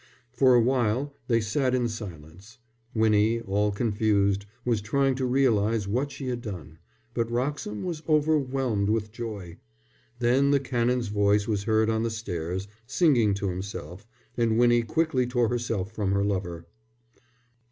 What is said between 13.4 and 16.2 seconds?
himself; and Winnie quickly tore herself from